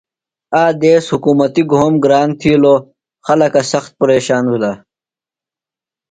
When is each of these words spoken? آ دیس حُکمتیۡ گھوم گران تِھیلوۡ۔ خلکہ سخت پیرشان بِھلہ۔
آ 0.61 0.63
دیس 0.81 1.05
حُکمتیۡ 1.13 1.67
گھوم 1.71 1.93
گران 2.03 2.29
تِھیلوۡ۔ 2.39 2.81
خلکہ 3.25 3.61
سخت 3.71 3.91
پیرشان 3.97 4.43
بِھلہ۔ 4.51 4.71